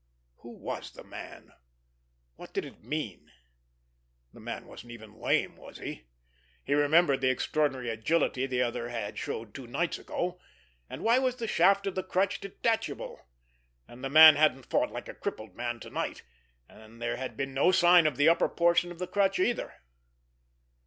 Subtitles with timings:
[0.37, 1.51] Who was the man?
[2.35, 3.31] What did it mean?
[4.33, 6.05] The man wasn't even lame, was he?
[6.63, 11.47] He remembered the extraordinary agility the other had showed two nights ago—and why was the
[11.47, 16.99] shaft of the crutch detachable?—and the man hadn't fought like a crippled man to night—and
[16.99, 19.71] there had been no sign of the upper portion of the crutch, either!